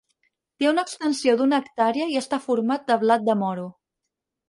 [0.63, 3.71] Té una extensió d'una hectàrea i està format de blat de moro.